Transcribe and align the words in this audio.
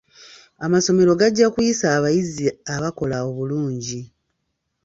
Amasomero 0.65 1.11
gajja 1.21 1.47
kuyisa 1.53 1.85
abayizi 1.97 2.45
abakola 2.75 3.17
obulungi. 3.29 4.01